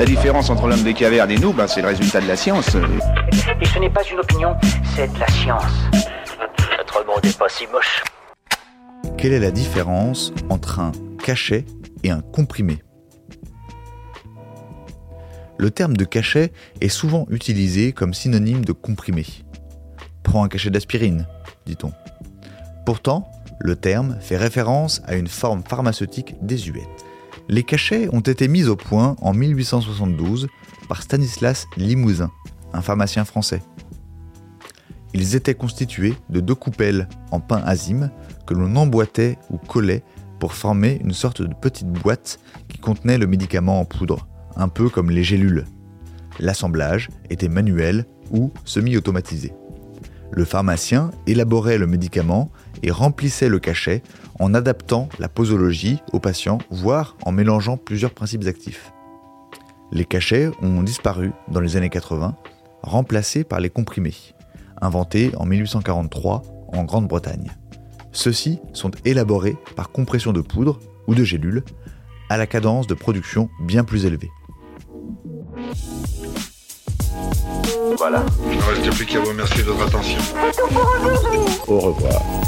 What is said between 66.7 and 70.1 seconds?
en Grande-Bretagne. Ceux-ci sont élaborés par